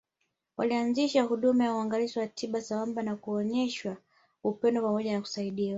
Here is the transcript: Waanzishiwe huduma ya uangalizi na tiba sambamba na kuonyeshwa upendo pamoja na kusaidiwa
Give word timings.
Waanzishiwe 0.57 1.25
huduma 1.25 1.63
ya 1.63 1.73
uangalizi 1.75 2.19
na 2.19 2.27
tiba 2.27 2.61
sambamba 2.61 3.01
na 3.03 3.15
kuonyeshwa 3.15 3.97
upendo 4.43 4.81
pamoja 4.81 5.13
na 5.13 5.21
kusaidiwa 5.21 5.69